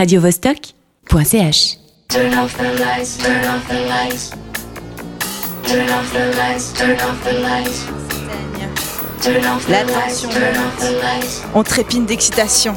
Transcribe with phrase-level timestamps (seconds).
[0.00, 1.76] radiovostok.ch.
[2.08, 4.30] Turn off the lights, turn off the lights.
[5.66, 7.84] Turn off the lights, turn off the lights.
[9.22, 10.64] Turn off the La lights, tension turn monte.
[10.64, 11.42] off the lights.
[11.54, 12.74] On trépine d'excitation.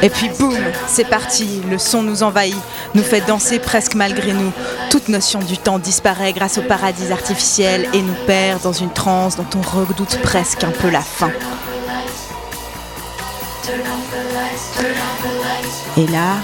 [0.00, 0.56] Et puis boum,
[0.88, 2.56] c'est parti, le son nous envahit,
[2.94, 4.50] nous fait danser presque malgré nous.
[4.88, 9.36] Toute notion du temps disparaît grâce au paradis artificiel et nous perd dans une transe
[9.36, 11.30] dont on redoute presque un peu la fin.
[15.96, 16.36] Et là,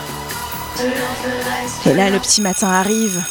[1.86, 3.22] et là le petit matin arrive.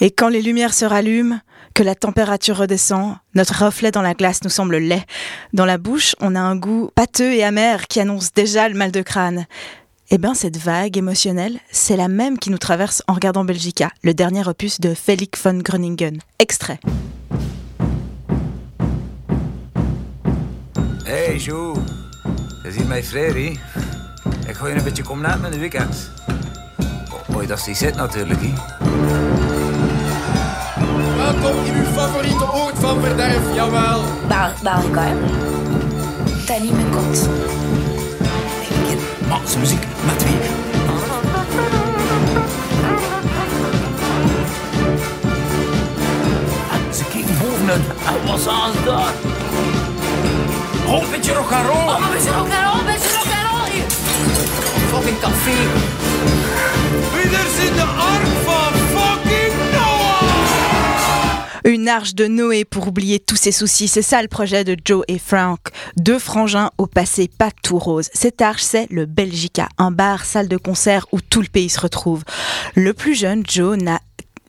[0.00, 1.38] Et quand les lumières se rallument,
[1.74, 5.02] que la température redescend, notre reflet dans la glace nous semble laid.
[5.52, 8.92] Dans la bouche, on a un goût pâteux et amer qui annonce déjà le mal
[8.92, 9.46] de crâne.
[10.10, 14.14] Eh bien, cette vague émotionnelle, c'est la même qui nous traverse en regardant Belgica, le
[14.14, 16.18] dernier opus de Felix von Groningen.
[16.38, 16.78] Extrait.
[21.06, 21.38] Hey,
[22.70, 23.58] ziet mij Freddy.
[24.46, 26.10] Ik gooi een beetje komnaat met de weekend.
[27.26, 28.40] Mooi dat die zit natuurlijk.
[31.16, 34.02] Welkom in uw favoriete oord van verderf, jawel.
[34.28, 35.18] Baal, baal ik mijn
[36.46, 37.28] Dat niet meer komt.
[39.58, 40.36] Muziek met wie?
[46.92, 47.80] Ze kijken bovenuit.
[48.26, 49.12] Wat was aan daar?
[50.86, 51.86] Oh, een beetje rock'n'roll.
[51.86, 52.73] Oh, een rock'n'roll.
[55.04, 55.52] Fucking café.
[58.94, 61.46] Fucking Noah?
[61.64, 63.88] Une arche de Noé pour oublier tous ses soucis.
[63.88, 65.60] C'est ça le projet de Joe et Frank.
[65.98, 68.08] Deux frangins au passé pas tout rose.
[68.14, 71.80] Cette arche, c'est le Belgica, un bar, salle de concert où tout le pays se
[71.80, 72.24] retrouve.
[72.74, 74.00] Le plus jeune, Joe, n'a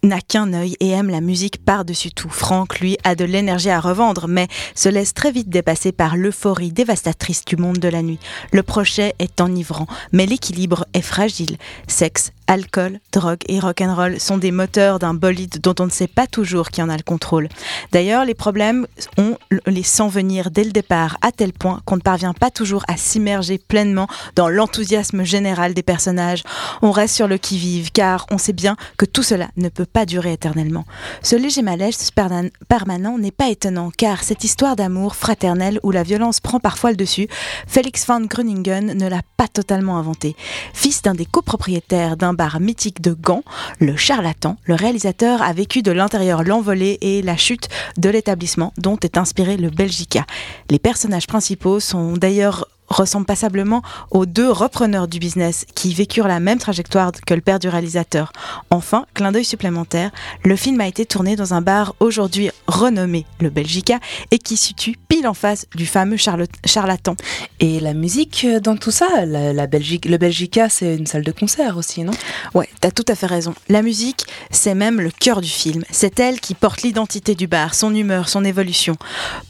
[0.05, 2.29] n'a qu'un œil et aime la musique par-dessus tout.
[2.29, 6.71] Frank, lui, a de l'énergie à revendre, mais se laisse très vite dépasser par l'euphorie
[6.71, 8.19] dévastatrice du monde de la nuit.
[8.51, 11.57] Le projet est enivrant, mais l'équilibre est fragile.
[11.87, 16.27] Sexe, alcool, drogue et rock'n'roll sont des moteurs d'un bolide dont on ne sait pas
[16.27, 17.49] toujours qui en a le contrôle.
[17.91, 18.85] D'ailleurs, les problèmes,
[19.17, 22.83] on les sent venir dès le départ, à tel point qu'on ne parvient pas toujours
[22.87, 26.43] à s'immerger pleinement dans l'enthousiasme général des personnages.
[26.81, 30.05] On reste sur le qui-vive, car on sait bien que tout cela ne peut pas
[30.05, 30.85] durer éternellement.
[31.23, 32.11] Ce léger malaise
[32.67, 36.97] permanent n'est pas étonnant, car cette histoire d'amour fraternel où la violence prend parfois le
[36.97, 37.27] dessus,
[37.67, 40.35] Félix van Groningen ne l'a pas totalement inventé.
[40.73, 43.43] Fils d'un des copropriétaires d'un bar mythique de Gand,
[43.79, 48.97] le charlatan, le réalisateur a vécu de l'intérieur l'envolée et la chute de l'établissement dont
[49.01, 50.25] est inspiré le Belgica.
[50.69, 53.81] Les personnages principaux sont d'ailleurs ressemblent passablement
[54.11, 58.31] aux deux repreneurs du business qui vécurent la même trajectoire que le père du réalisateur.
[58.69, 60.11] Enfin, clin d'œil supplémentaire,
[60.43, 63.99] le film a été tourné dans un bar aujourd'hui renommé le Belgica
[64.31, 67.15] et qui se situe pile en face du fameux charlatan.
[67.59, 71.23] Et la musique euh, dans tout ça, la, la Belgique, le Belgica, c'est une salle
[71.23, 72.13] de concert aussi, non?
[72.53, 73.53] Ouais, t'as tout à fait raison.
[73.69, 75.83] La musique, c'est même le cœur du film.
[75.89, 78.95] C'est elle qui porte l'identité du bar, son humeur, son évolution.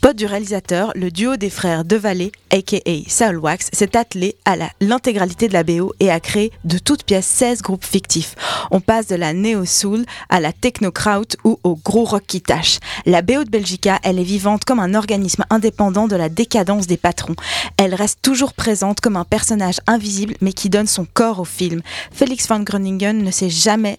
[0.00, 2.78] Pote du réalisateur, le duo des frères Devalet, aka
[3.26, 7.62] Soulwax, s'est attelé à l'intégralité de la BO et a créé de toutes pièces 16
[7.62, 8.34] groupes fictifs.
[8.70, 12.78] On passe de la néo-soul à la techno-kraut ou au gros rock qui tâche.
[13.04, 16.96] La BO de Belgica, elle est vivante comme un organisme indépendant de la décadence des
[16.96, 17.36] patrons.
[17.76, 21.82] Elle reste toujours présente comme un personnage invisible mais qui donne son corps au film.
[22.12, 23.98] Félix van Groningen ne s'est jamais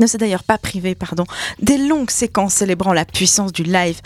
[0.00, 1.24] ne s'est d'ailleurs pas privé, pardon,
[1.60, 4.00] des longues séquences célébrant la puissance du live.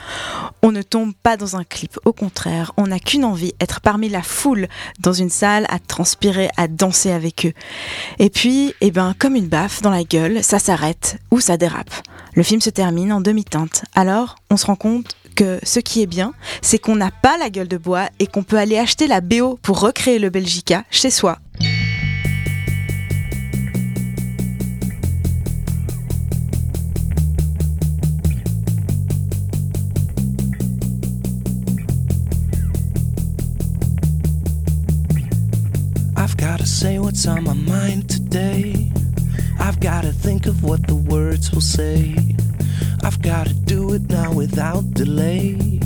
[0.63, 4.09] On ne tombe pas dans un clip, au contraire, on n'a qu'une envie, être parmi
[4.09, 7.53] la foule dans une salle, à transpirer, à danser avec eux.
[8.19, 11.95] Et puis, eh ben, comme une baffe dans la gueule, ça s'arrête ou ça dérape.
[12.35, 13.85] Le film se termine en demi-teinte.
[13.95, 16.33] Alors, on se rend compte que ce qui est bien,
[16.63, 19.59] c'est qu'on n'a pas la gueule de bois et qu'on peut aller acheter la BO
[19.63, 21.39] pour recréer le Belgica chez soi.
[36.87, 38.93] Say what's on my mind today.
[39.59, 42.15] I've gotta think of what the words will say.
[43.03, 45.81] I've gotta do it now without delay.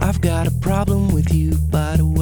[0.00, 2.21] I've got a problem with you, by the way.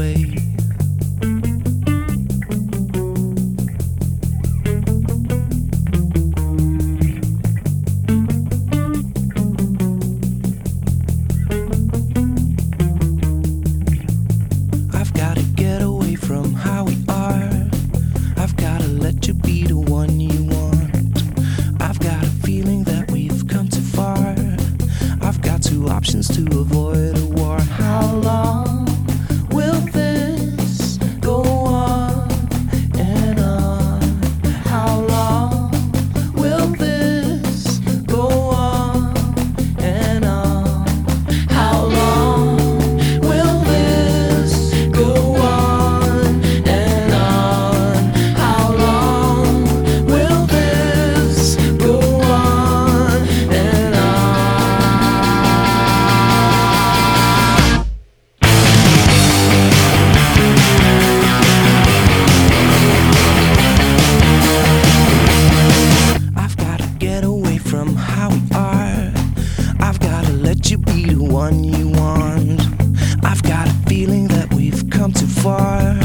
[75.43, 75.99] far.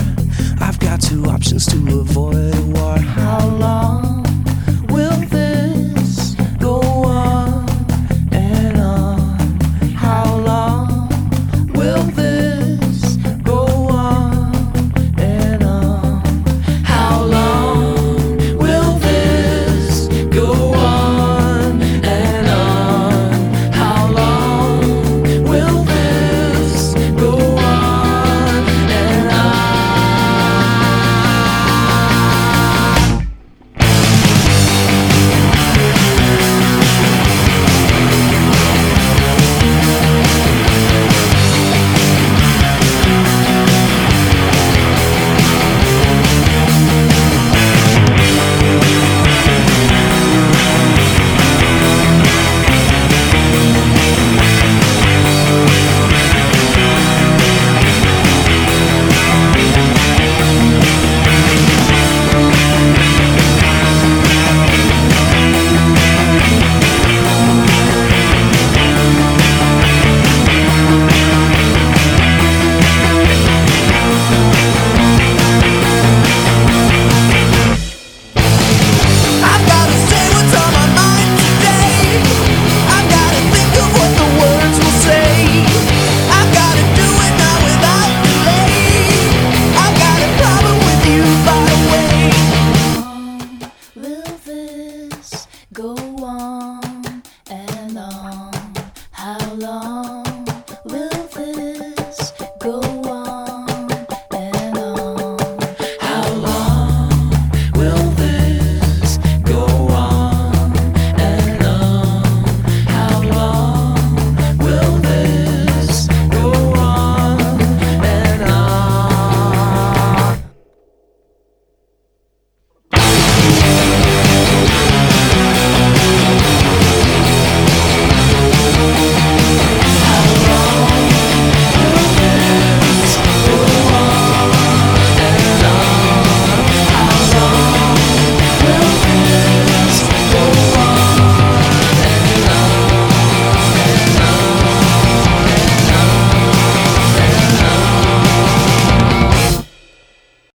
[0.62, 2.75] I've got two options to avoid.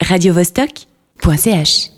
[0.09, 1.98] radiovostok.ch